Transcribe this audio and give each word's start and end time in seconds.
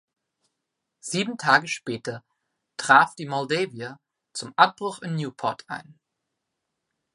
Sieben 1.01 1.37
Tage 1.37 1.67
später 1.67 2.23
traf 2.75 3.13
die 3.13 3.27
"Moldavia" 3.27 3.99
zum 4.33 4.51
Abbruch 4.55 5.03
in 5.03 5.13
Newport 5.13 5.63
ein. 5.67 5.99